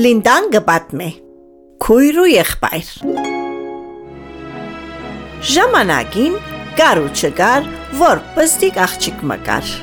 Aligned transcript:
Լինդան 0.00 0.46
գպատմե 0.54 1.06
Քույր 1.84 2.18
ու 2.22 2.28
եղբայր 2.30 2.86
Ժամանակին 5.50 6.36
կար 6.78 7.00
ու 7.02 7.10
չկար, 7.10 7.66
որ 7.98 8.22
պստիկ 8.36 8.78
աղջիկ 8.86 9.24
մկար։ 9.28 9.74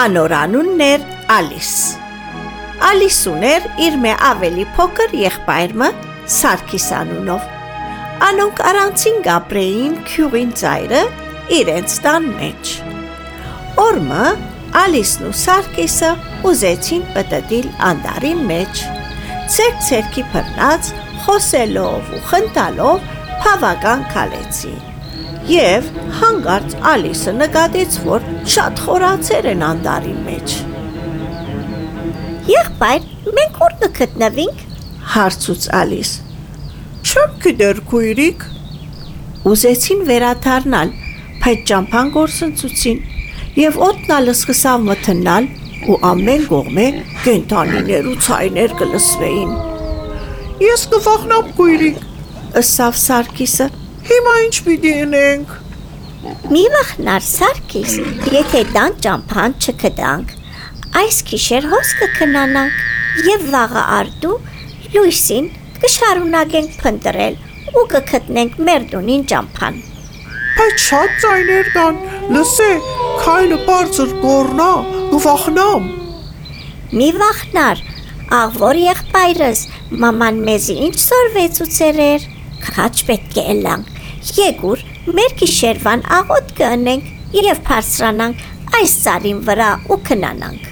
Անորանունն 0.00 0.82
էր 0.88 1.06
Ալիս։ 1.36 1.70
Ալիս 2.90 3.18
ուներ 3.30 3.70
իր 3.86 3.98
մե 4.02 4.18
ավելի 4.32 4.66
փոքր 4.78 5.14
եղբայրը 5.20 5.90
Սարգիս 6.40 6.90
անունով։ 6.98 7.48
Անոնք 8.30 8.62
առանցին 8.70 9.20
գապրեին 9.28 9.98
քյուղին 10.10 10.54
ծայրը 10.62 11.04
իրենց 11.60 12.00
տան 12.06 12.32
մեջ։ 12.40 12.72
Օրմը 13.84 14.24
Ալիսն 14.80 15.28
ու 15.30 15.36
Սարգիսը 15.44 16.16
ուզեցին 16.50 17.06
պտտիլ 17.14 17.70
անդարին 17.92 18.42
մեջ։ 18.50 18.82
Ցերկ-ցերկի 19.50 20.22
բռնած, 20.30 20.88
խոսելով 21.24 22.10
ու 22.14 22.18
խնդալով 22.30 23.06
բավական 23.42 24.04
քալեցին։ 24.12 24.76
Եվ 25.50 25.88
հանգարց 26.20 26.76
Ալիսը 26.90 27.34
նկատեց, 27.38 27.96
որ 28.06 28.28
շատ 28.54 28.82
խորացեր 28.84 29.48
են 29.50 29.64
անդարի 29.70 30.14
մեջ։ 30.28 30.54
Եղբայր, 32.52 33.08
մենք 33.40 33.58
ուր 33.66 33.74
կգտնվենք։ 33.82 34.62
Հարցուց 35.14 35.66
Ալիս։ 35.80 36.12
Չեմ 37.10 37.34
գիտեր 37.46 37.82
քույրիկ։ 37.90 38.46
Ուզեցին 39.50 40.04
վերաթարնալ, 40.12 40.94
բայց 41.42 41.66
ճամփան 41.72 42.14
գործընծուցին 42.20 43.02
եւ 43.58 43.82
օտնալը 43.90 44.36
սկսավ 44.38 44.86
մթնալ 44.90 45.50
ու 45.88 45.96
ամեն 46.10 46.42
կողմե 46.50 46.86
կենտանիներ 47.24 48.08
ու 48.10 48.16
ցայներ 48.26 48.74
կլսվեին։ 48.80 49.52
Ես 50.60 50.82
կվախնամ 50.92 51.52
քույրիկ։ 51.56 52.00
Ըսավ 52.60 52.98
Սարգիսը։ 53.00 53.66
Հիմա 54.10 54.34
ինչ 54.44 54.56
պիտի 54.66 54.92
անենք։ 55.06 55.54
Մի 56.52 56.64
վախնար 56.74 57.24
Սարգիս, 57.24 57.92
եթե 58.34 58.62
դան 58.74 58.96
ճամփան 59.06 59.56
չկդանք, 59.64 60.34
այս 61.00 61.20
քիշեր 61.30 61.68
հոս 61.72 61.94
կքնանանք 62.02 63.24
եւ 63.30 63.46
վաղը 63.54 63.84
արդու 63.96 64.36
լույսին 64.96 65.50
կշարունակենք 65.80 66.78
փնտրել 66.82 67.40
ու 67.80 67.86
կգտնենք 67.94 68.60
մեր 68.68 68.88
դունին 68.92 69.28
ճամփան։ 69.32 69.82
Բայց 70.60 70.86
շատ 70.90 71.20
ցայներ 71.24 71.70
կան։ 71.76 72.00
Լսե, 72.36 72.72
քայլը 73.24 73.60
բարձր 73.70 74.16
կորնա, 74.24 74.72
կվախնամ։ 75.10 75.86
Մի 76.94 77.06
վախնար, 77.18 77.80
աղվոր 78.36 78.78
եղբայրս, 78.78 79.62
մաման 80.02 80.36
մեզի 80.46 80.76
ինչ 80.86 80.98
սորվեց 81.02 81.56
ու 81.64 81.66
ցերեր։ 81.76 82.26
Քաչ 82.66 82.92
պետք 83.08 83.38
է 83.42 83.56
լանք։ 83.64 83.88
Եգուր 84.36 84.84
մեր 85.16 85.34
գիշերվան 85.40 86.04
աղոտ 86.18 86.52
կընենք 86.60 87.08
եւ 87.40 87.62
բարձրանանք 87.66 88.44
այս 88.78 88.94
ծարին 89.02 89.40
վրա 89.50 89.70
ու 89.90 89.98
քնանանք։ 90.10 90.70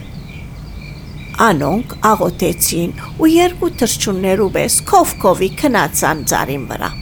Անոնք 1.48 1.96
աղոթեցին 2.12 2.94
ու 3.18 3.32
երկու 3.32 3.72
թրջուններու 3.82 4.48
պես 4.54 4.78
քով-քովի 4.92 5.50
քնացան 5.64 6.24
ծարին 6.30 6.70
վրա։ 6.70 6.94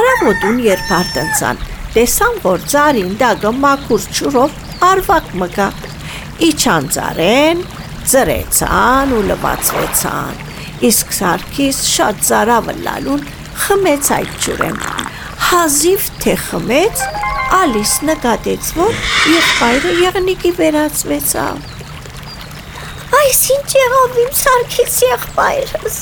Արավոտուն 0.00 0.64
երբ 0.70 0.96
արտնցան, 1.02 1.62
տեսան, 1.94 2.42
որ 2.48 2.66
ծարին 2.72 3.14
դագը 3.20 3.56
մաքուր 3.60 4.10
ճուրով 4.18 4.60
արվակ 4.90 5.32
մկա։ 5.44 5.70
Իչան 6.40 6.86
ծարեն, 6.94 7.58
ծրեցան 8.08 9.10
ու 9.12 9.24
լվացվեցան։ 9.28 10.38
Իսկ 10.88 11.10
Սարգիս 11.12 11.80
շատ 11.84 12.22
ծարավը 12.28 12.74
լալուն 12.86 13.24
խմեց 13.64 14.08
այդ 14.16 14.30
ջուրեն։ 14.44 14.78
Հազիվ 15.50 16.06
թե 16.22 16.34
խմեց, 16.46 17.02
Ալիս 17.58 17.92
նկատեց, 18.08 18.70
որ 18.78 18.96
եղբայրը 19.34 19.92
եղնիկի 20.00 20.52
վերածվեցավ։ 20.60 21.60
Այս 23.20 23.42
ինչ 23.56 23.68
եղավ 23.76 24.18
իմ 24.24 24.30
Սարգիս 24.40 24.96
եղբայրս։ 25.10 25.98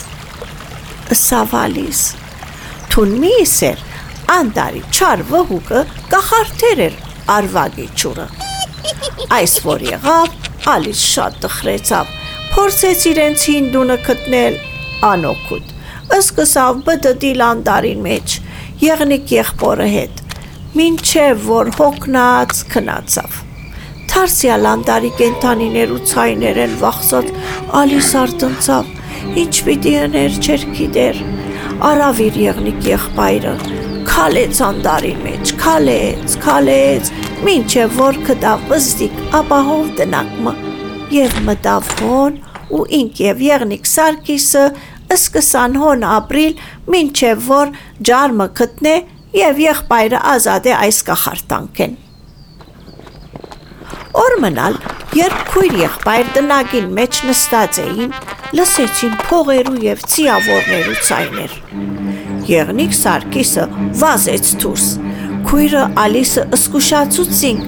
Ըսավ 1.16 1.56
Ալիս։ 1.64 2.02
Թուն 2.94 3.16
մի 3.24 3.32
իսեր, 3.42 3.82
անդարի 4.38 4.84
չար 4.92 5.24
վհուկը 5.32 5.82
կախարդեր 6.14 6.84
էր 6.86 7.00
արվագի 7.38 7.88
ճուրը։ 8.02 8.28
Այս 9.38 9.58
որ 9.64 9.88
եղավ, 9.92 10.36
Ալիս 10.74 11.02
շատ 11.14 11.40
տխրեցավ։ 11.46 12.14
Փորձեց 12.52 13.08
իրենց 13.12 13.48
հինդունը 13.52 13.98
գտնել 14.08 14.62
անօքուտ 15.08 15.74
սկսավ 16.16 16.78
բդդիլ 16.86 17.42
անդարին 17.44 18.00
մեջ, 18.04 18.34
եղնիկ 18.80 19.32
եղբորը 19.34 19.88
հետ, 19.92 20.22
մինչև 20.78 21.42
որ 21.48 21.70
հոգնած 21.76 22.62
քնացավ։ 22.72 23.36
Թարսյալ 24.08 24.68
անդարի 24.72 25.10
կենթանիներ 25.18 25.92
ու 25.94 26.00
ցայներ 26.12 26.60
են 26.64 26.76
վախսած, 26.80 27.32
ալիս 27.80 28.10
արտնցավ, 28.22 28.92
ինչ 29.42 29.54
պիտի 29.68 29.94
աներ 30.04 30.38
չեր 30.42 30.64
գիտեր։ 30.78 31.20
Արավ 31.88 32.22
իր 32.24 32.38
եղնիկ 32.48 32.88
եղբայրը, 32.88 33.54
քալեց 34.08 34.62
անդարին 34.68 35.20
մեջ, 35.28 35.52
քալեց, 35.60 36.38
քալեց, 36.42 37.12
մինչև 37.38 37.92
որ 37.94 38.16
կդավ 38.26 38.62
բզդիկ 38.70 39.18
ապահով 39.38 39.90
դնակմը, 39.98 40.52
եւ 41.14 41.36
մտավ 41.46 41.92
հոն 42.00 42.38
ու 42.74 42.80
ինք 42.98 43.20
եւ 43.22 43.42
եղնիկ 43.46 43.86
Սարգիսը 43.86 44.64
սկսան 45.14 45.78
հոն 45.78 46.02
ապրիլ, 46.08 46.56
մինչև 46.94 47.46
որ 47.46 47.72
ջարմը 48.08 48.48
գտնե 48.58 48.96
եւ 49.38 49.62
եղբայրը 49.64 50.22
ազատ 50.34 50.68
է 50.72 50.74
այս 50.82 51.00
կախարտանքեն։ 51.08 51.96
Օր 54.18 54.34
մնալ, 54.42 54.78
երբ 55.14 55.42
քույր 55.52 55.78
եղբայր 55.84 56.32
տնագին 56.34 56.88
մեջ 56.98 57.20
նստած 57.28 57.80
էին, 57.84 58.16
լսեցին 58.58 59.14
փողերու 59.28 59.78
եւ 59.84 60.02
ցիավորներու 60.14 60.98
ցայներ։ 61.06 61.54
Եղնիկ 62.48 62.98
Սարգիսը 62.98 63.68
վազեց 64.02 64.52
դուրս։ 64.64 64.88
Քույրը 65.48 65.84
Ալիսը 66.04 66.48
ըսկուշացուցին։ 66.58 67.62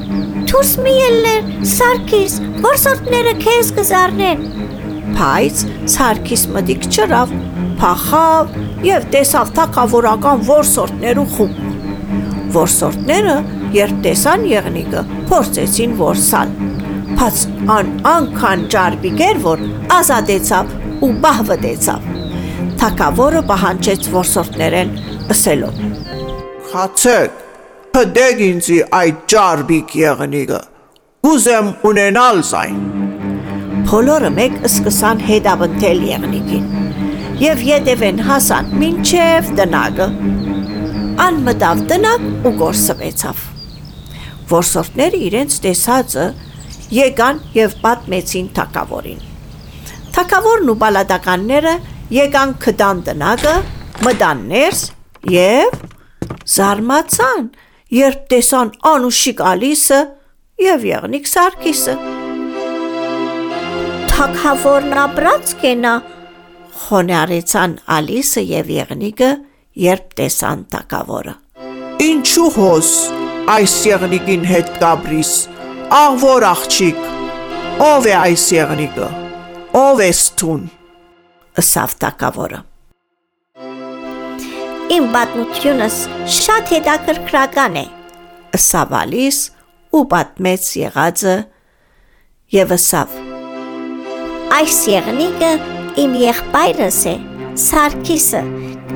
Դուրս 0.50 0.72
մի 0.84 0.96
ելներ, 1.00 1.52
Սարգիս, 1.74 2.40
որսորդները 2.64 3.36
քեզ 3.44 3.76
կզառնեն 3.78 4.50
բայց 5.20 5.62
Սարգիս 5.90 6.42
մդիկ 6.54 6.86
չրավ, 6.90 7.32
փախավ 7.80 8.52
եւ 8.86 9.06
տեսավ 9.14 9.50
թակավորական 9.58 10.44
որսորդներու 10.48 11.26
խումբ։ 11.34 11.58
Որսորդները, 12.54 13.34
երբ 13.76 13.98
տեսան 14.06 14.46
եղնիկը, 14.50 15.02
փորձեցին 15.30 15.96
որսալ։ 16.00 16.54
Բայց 17.20 17.42
ան 17.76 17.92
անկան 18.14 18.64
ջարբիգեր, 18.74 19.42
որ 19.44 19.66
ազատեցավ 19.98 20.74
ու 21.04 21.12
բահվդեցավ։ 21.26 22.08
Թակավորը 22.80 23.44
պահանջեց 23.50 24.10
որսորդներեն, 24.14 24.96
ըսելով. 25.36 25.84
Խացեք, 26.70 27.39
հդեք 28.00 28.44
ինձի 28.50 28.80
այդ 29.00 29.22
ջարբիկ 29.34 29.96
եղնիկը։ 30.00 30.60
Կուզեմ 31.26 31.66
ունենալ 31.84 32.38
զայն 32.48 32.76
բոլորը 33.90 34.28
մեկ 34.36 34.52
սկսան 34.68 35.20
հետավնթել 35.26 36.00
եղնիկին 36.06 36.66
եւ 37.40 37.62
յետևեն 37.66 38.20
հասան 38.28 38.66
մինչև 38.80 39.48
տնագը 39.58 40.06
անմտավ 41.24 41.80
տնակ 41.90 42.26
ու 42.48 42.52
գործվեցավ 42.60 43.42
որսորդները 44.52 45.22
իրենց 45.28 45.56
տեսածը 45.66 46.26
եկան 47.00 47.40
եւ 47.56 47.74
պատմեցին 47.84 48.50
թակավորին 48.60 49.24
թակավորն 50.16 50.70
ու 50.74 50.78
բալադականները 50.84 51.74
եկան 52.20 52.54
քդան 52.66 53.02
տնագը 53.10 53.56
մտան 54.06 54.46
ներս 54.54 54.84
եւ 55.34 55.82
զարմացան 56.56 57.50
երբ 57.94 58.24
տեսան 58.30 58.72
անուշիկ 58.94 59.44
Ալիսը 59.50 60.00
եւ 60.70 60.88
եղնիկ 60.94 61.30
Սարգիսը 61.34 61.98
թակավորն 64.20 64.98
ապրած 65.00 65.52
կենա 65.62 65.92
խոնարեցան 66.80 67.76
Ալիսը 67.96 68.42
եւ 68.50 68.70
Եղնիկը, 68.74 69.30
երբ 69.84 70.10
տեսան 70.20 70.64
թակավորը։ 70.74 71.34
Ինչու 72.04 72.50
հոս 72.56 72.90
այս 73.54 73.76
եղնիկին 73.88 74.46
հետ 74.50 74.72
կաբրիս։ 74.82 75.32
Աղվոր 76.00 76.48
աղջիկ։ 76.50 77.04
Ով 77.88 78.10
է 78.12 78.16
այս 78.20 78.48
եղնիկը։ 78.60 79.12
Ով 79.84 80.02
է 80.04 80.10
ստուն։ 80.16 80.66
Ըսավ 81.64 81.96
թակավորը։ 82.04 82.64
Իմ 84.90 85.04
պատմությունս 85.14 85.96
շատ 86.34 86.70
հետաքրքրական 86.74 87.76
է։ 87.78 87.82
Ըսավ 88.58 88.94
Ալիս 89.00 89.36
ու 89.94 90.00
պատմեց 90.10 90.70
եղածը 90.80 91.34
եւ 92.56 92.74
ըսավ 92.74 93.12
Այս 94.50 94.80
եղնիկը 94.90 95.52
իմ 96.02 96.16
եղբայրս 96.24 96.98
է, 97.06 97.14
Սարգիսը, 97.68 98.42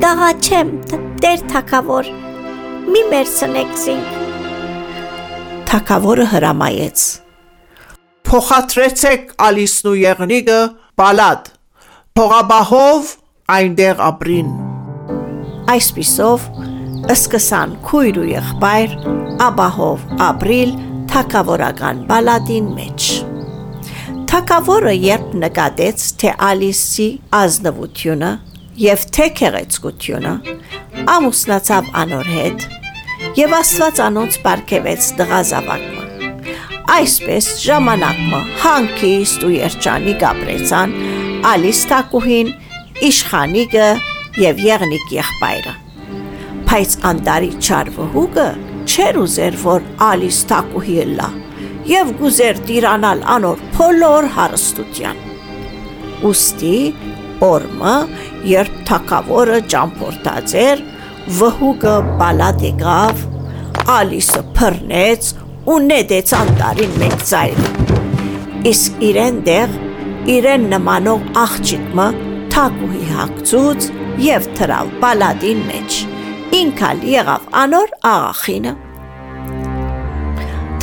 գաղաչեմ, 0.03 0.75
դեր 1.23 1.47
թակավոր, 1.55 2.11
մի 2.91 3.07
մերսնեք 3.15 3.79
զինք։ 3.85 4.19
Թակավորը 5.71 6.29
հրամայեց. 6.35 7.07
Փոխադրեցեք 8.27 9.35
Ալիսն 9.47 9.95
ու 9.95 9.97
Եղնիկը 10.03 10.61
բալադ։ 10.99 11.51
Փողաբահով 12.19 13.19
այնտեղ 13.63 14.09
ապրին։ 14.11 14.55
Այսպիսով 15.73 16.43
սկսան 17.15 17.71
քույր 17.87 18.19
ու 18.21 18.27
եղբայր 18.31 18.95
աբահով 19.45 20.05
ապրիլ 20.27 20.75
թակավորական 21.13 22.03
բալադին 22.11 22.69
մեջ։ 22.77 23.09
Թակավորը 24.29 24.95
երբ 24.99 25.35
նկատեց, 25.45 26.07
թե 26.21 26.35
Ալիսի 26.51 27.09
ազնվությունը 27.41 28.31
եւ 28.85 29.05
թե 29.17 29.29
քեղեցկությունը 29.41 30.35
ամուսնացավ 31.15 31.93
անոր 32.05 32.33
հետ 32.37 32.67
եւ 33.41 33.59
Աստված 33.63 34.01
անոնց 34.09 34.41
բարգեւեց 34.45 35.13
դղազավակը 35.21 36.05
Այսպես 36.95 37.47
ժամանակը 37.65 38.41
հանկիստ 38.63 39.45
ու 39.47 39.55
երջանիկ 39.55 40.25
ապրեցան 40.29 40.99
Ալիս 41.49 41.81
Թակուհին, 41.91 42.51
Իշխանիկը 43.09 43.87
եւ 44.41 44.61
Եղնիկ 44.65 45.11
եղբայրը։ 45.15 45.73
Բայց 46.75 46.95
անդարի 47.07 47.51
չարվհուգը 47.63 48.47
չեր 48.85 49.19
ուզեր 49.23 49.57
որ 49.63 49.85
Ալիս 50.09 50.39
Թակուհի 50.51 50.97
լա 51.15 51.29
եւ 51.87 52.11
գուզեր 52.19 52.59
տիրանալ 52.67 53.23
անոր 53.35 53.63
փոլոր 53.77 54.27
հարստության։ 54.35 55.23
Ոստի 56.25 56.75
օրմը 57.45 57.95
երբ 58.51 58.77
թակավորը 58.91 59.61
ճամփորդած 59.75 60.57
էր, 60.65 60.85
վհուգը 61.39 61.95
բալադեգավ, 62.21 63.25
Ալիսը 63.95 64.43
փռնեց 64.59 65.33
ու 65.71 65.81
նետեց 65.89 66.35
անտարին 66.41 66.95
մեկ 67.05 67.19
ծայրը։ 67.31 67.73
Իսկ 68.75 69.03
իրեն 69.13 69.43
դեղ 69.47 69.75
իրեն 70.35 70.71
նմանող 70.75 71.27
աղջիկը 71.45 72.09
թակուհի 72.55 73.05
հագցուց 73.15 73.91
եւ 74.23 74.49
թրավ 74.59 74.93
բալադին 75.03 75.63
մեջ։ 75.71 75.99
Ինքալ 76.59 77.03
եղավ 77.11 77.49
անոր 77.65 77.95
աղախինը։ 78.11 78.75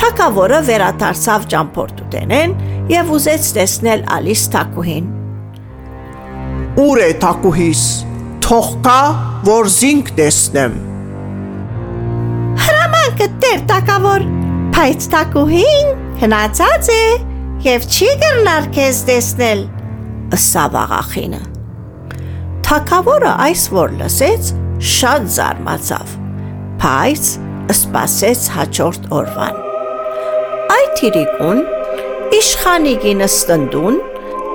Թակավորը 0.02 0.60
վերադարձավ 0.72 1.48
ճամփորդուտենեն 1.54 2.56
եւ 2.92 3.16
ուզեց 3.18 3.50
տեսնել 3.58 4.06
Ալիս 4.18 4.46
թակուհին։ 4.56 5.10
Ուր 6.82 7.04
է 7.06 7.10
թակուհիս։ 7.22 7.88
Թող 8.42 8.70
կա, 8.86 9.00
որ 9.48 9.72
զինք 9.78 10.14
տեսնեմ։ 10.20 10.78
Հրամանքը 12.68 13.28
տեր 13.46 13.66
թակավոր 13.72 14.30
Բայց 14.82 15.04
տակուհին 15.14 15.90
հնացած 16.24 16.88
է 16.90 17.04
եւ 17.68 17.84
չի 17.86 18.08
գնար 18.24 18.70
քեզ 18.74 19.02
տեսնել, 19.12 19.62
ըսավ 20.34 20.78
աղախինը։ 20.82 21.42
Թակավորը 22.72 23.32
այս 23.44 23.62
որ 23.76 23.90
լսեց, 24.00 24.50
շատ 24.88 25.24
զարմացավ, 25.36 26.12
բայց 26.80 27.32
սպասեց 27.74 28.44
հաջորդ 28.56 29.08
օրվան։ 29.18 29.58
Այդ 30.76 31.02
իրիկուն 31.10 31.58
իշխանիգինը 32.38 33.28
ստնդուն 33.28 33.98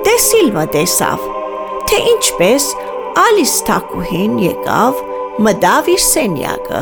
տեսիլ 0.07 0.49
մտեսավ, 0.55 1.27
թե 1.91 1.99
ինչպես 2.13 2.65
Ալիս 3.21 3.53
թակուհին 3.67 4.39
եկավ, 4.47 5.03
մտավ 5.45 5.91
իր 5.93 6.01
սենյակը 6.07 6.81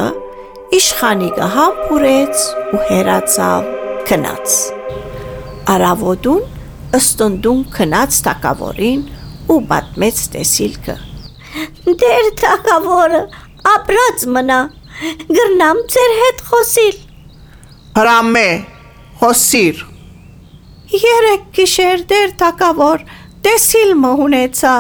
իշխանիկը 0.79 1.49
համբուրեց 1.57 2.45
ու 2.77 2.79
հերացավ 2.93 3.67
քնած։ 4.07 4.55
Արավոտուն 5.75 6.95
ըստնդուն 7.01 7.67
քնած 7.75 8.21
տակավորին 8.29 9.03
ու 9.51 9.59
բատմեց 9.73 10.23
տեսիլքը։ 10.37 10.97
Դեր 11.85 12.29
թակավորը 12.41 13.21
ապրած 13.71 14.25
մնա, 14.35 14.59
գրնամ 15.37 15.81
ձեր 15.95 16.13
հետ 16.21 16.41
խոսիլ։ 16.49 16.97
Հրամե, 17.95 18.49
խոսիր։ 19.21 19.83
Երեք 20.95 21.45
գիշեր 21.55 22.03
դեր 22.11 22.33
տակավոր 22.41 23.05
տեսիլ 23.45 23.93
մհունեցա, 24.01 24.75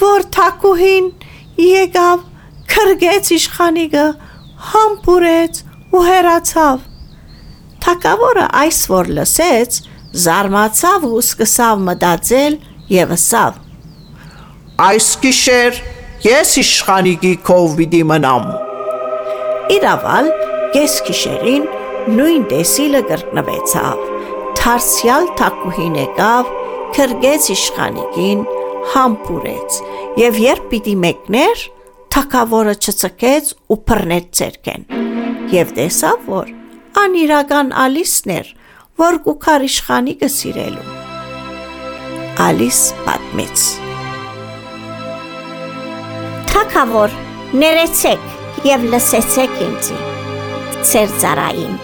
որ 0.00 0.26
թակուհին 0.36 1.08
եկավ 1.64 2.22
քրգեց 2.74 3.32
իշխանիկը 3.38 4.04
համբուրեց 4.74 5.62
ու 5.94 6.04
հեռացավ։ 6.08 6.86
Թակավորը 7.84 8.46
այս 8.60 8.78
որ 8.92 9.10
լսեց, 9.18 9.80
զարմացավ 10.24 11.08
ու 11.10 11.24
սկսավ 11.24 11.82
մտածել 11.88 12.56
եւ 12.94 13.12
ասավ. 13.18 13.58
Այս 14.84 15.08
գիշեր 15.22 15.82
ես 16.24 16.54
իշխանիկի 16.62 17.30
քով 17.44 17.72
պիտի 17.78 17.98
մնամ։ 18.08 18.44
Իրավալ 19.74 20.30
կես 20.72 20.94
գիշերին 21.08 21.66
նույն 22.16 22.46
տեսիլը 22.52 23.02
կրկնվեցավ։ 23.10 24.00
Թարսյալ 24.60 25.28
թակուհին 25.40 25.98
եկավ, 26.00 26.50
քրգեց 26.96 27.50
իշխանիկին, 27.56 28.42
համբուրեց 28.94 29.78
եւ 30.24 30.40
երբ 30.46 30.66
պիտի 30.72 30.96
մեկներ, 31.04 31.68
թակավորը 32.16 32.76
չծկեց 32.80 33.54
ու 33.68 33.80
բռնեց 33.84 34.34
ցերկեն։ 34.40 34.90
Եվ 35.52 35.78
տեսավ, 35.78 36.28
որ 36.32 36.52
անիրական 37.04 37.76
Ալիսն 37.84 38.36
էր, 38.40 38.52
որ 39.04 39.24
գուքար 39.28 39.70
իշխանիկը 39.74 40.36
սիրելու։ 40.40 40.92
Ալիս 42.48 42.86
պատմեց. 43.04 43.83
Թակավոր, 46.54 47.14
ներեցեք 47.58 48.64
եւ 48.68 48.84
լսեցեք 48.92 49.60
ինձի։ 49.68 49.96
Ձեր 50.90 51.14
ծարային։ 51.24 51.76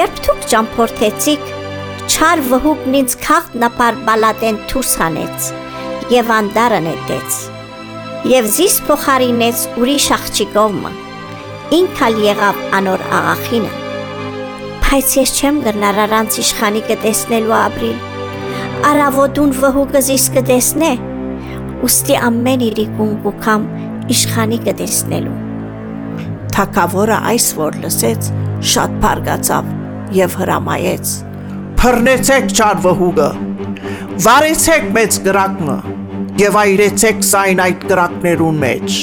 Երբ 0.00 0.24
դուք 0.26 0.48
ճամփորդեցիք, 0.54 1.54
չար 2.10 2.44
վհուկն 2.50 2.98
ինձ 3.04 3.16
քաղտնապար 3.28 4.02
բալատեն 4.08 4.60
դուրս 4.72 4.92
հանեց 5.04 5.54
եւ 6.16 6.36
անդարը 6.40 6.80
նետեց 6.88 7.40
եւ 8.28 8.48
զիս 8.52 8.74
փոխարինեց 8.84 9.60
ուրիշ 9.80 10.06
աղջիկովը։ 10.16 10.90
Ինքալ 11.76 12.18
եղավ 12.24 12.58
անոր 12.80 13.04
աղախինը։ 13.20 13.70
Բայց 14.84 15.14
ես 15.20 15.32
չեմ 15.40 15.60
գնար 15.68 16.00
առանց 16.04 16.40
իշխանի 16.42 16.82
կտեսնելու 16.90 17.56
ապրիլ։ 17.60 18.02
Արավոտուն 18.90 19.54
վհու 19.60 19.86
կզիս 19.94 20.26
կտեսնե։ 20.36 20.92
Ոստի 21.80 22.16
ամեն 22.20 22.62
իրիկուն 22.66 23.12
կուքամ 23.24 23.62
իշխանի 24.12 24.56
կտեսնելու։ 24.66 25.36
Թակավորը 26.52 27.20
այս 27.30 27.46
որ 27.56 27.78
լսեց, 27.84 28.28
շատ 28.72 28.98
բարգացավ 29.04 29.70
եւ 30.12 30.36
հրամայեց. 30.40 31.12
Փռնեցեք 31.80 32.52
չար 32.52 32.82
վհուգը։ 32.84 33.30
Վարեցեք 34.26 34.90
մեծ 34.98 35.18
գրակը 35.30 35.78
եւ 36.42 36.60
այրեցեք 36.64 37.24
սայն 37.30 37.64
այդ 37.64 37.88
կրակներուն 37.94 38.60
մեջ։ 38.66 39.00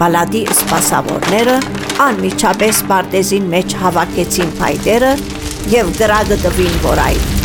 Բալադի 0.00 0.44
սպասավորները 0.54 1.58
անմիջապես 2.06 2.86
պարտեզին 2.94 3.52
մեջ 3.58 3.76
հավաքեցին 3.82 4.56
փայտերը 4.62 5.12
եւ 5.74 5.94
գրագը 5.98 6.42
դվին 6.46 6.82
որայ 6.86 7.39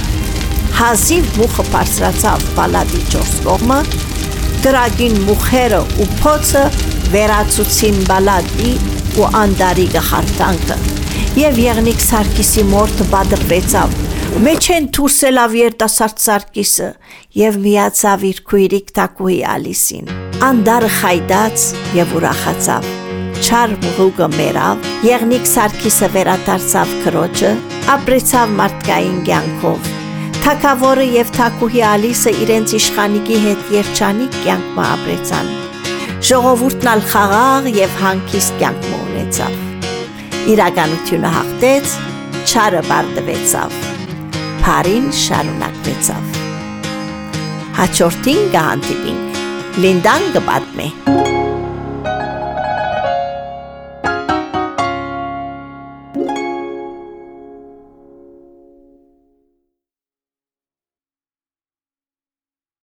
հազիվ 0.75 1.27
մուխը 1.39 1.63
բարձրացավ 1.71 2.41
պալատի 2.55 3.01
ճորս 3.13 3.35
կողմը, 3.45 3.77
դրագին 4.65 5.15
մուխերը 5.27 5.79
ու 6.03 6.07
փոցը 6.19 6.63
վերացուցին 7.13 8.01
բալատի 8.09 8.73
ու 9.21 9.29
անդարի 9.39 9.85
գխարտանքը։ 9.93 10.77
Եվ 11.39 11.61
եղնիկ 11.63 12.03
Սարգիսի 12.03 12.67
մորթը 12.73 13.07
բադրվեցավ, 13.13 13.95
մեջ 14.49 14.69
են 14.75 14.91
դուրս 14.97 15.21
ելավ 15.29 15.57
երտասարդ 15.61 16.21
Սարգիսը 16.25 16.91
եւ 17.39 17.59
միացավ 17.65 18.29
իր 18.33 18.45
քույրիկ 18.51 18.93
Տակուի 18.99 19.41
Ալիսին։ 19.55 20.13
Անդարը 20.51 20.93
խայդաց 20.99 21.67
եւ 22.03 22.15
ուրախացավ։ 22.19 22.93
Չար 23.45 23.75
մուղը 23.85 24.31
մերավ, 24.35 24.87
եղնիկ 25.07 25.51
Սարգիսը 25.55 26.15
վերադարձավ 26.19 26.95
քրոջը, 27.05 27.59
ապրեցավ 27.95 28.57
մարդկային 28.59 29.21
կյանքով 29.29 29.94
Թակավորը 30.45 31.05
եւ 31.09 31.29
Թակուհի 31.33 31.79
Ալիսը 31.89 32.31
իրենց 32.43 32.73
իշխանիկի 32.77 33.37
հետ 33.41 33.69
երջանիկ 33.73 34.35
կյանք 34.43 34.65
մը 34.75 34.83
ապրեցան։ 34.87 35.47
Ժողովուրդն 36.29 36.89
ալ 36.91 37.01
խաղաղ 37.13 37.69
եւ 37.73 37.95
հանգիստ 38.03 38.59
կյանք 38.59 38.85
մը 38.91 38.99
ունեցավ։ 39.07 39.55
Իրականությունը 40.53 41.31
հաղթեց, 41.37 41.95
չարը 42.45 42.83
բարդվեցավ։ 42.91 43.79
Փարին 44.61 45.07
շարունակվեցավ։ 45.23 46.37
Հաջորդին 47.79 48.45
կհանդիպինք։ 48.53 49.41
Լինդան 49.81 50.29
կպատմի։ 50.37 50.87